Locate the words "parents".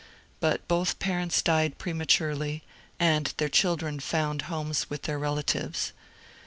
0.97-1.43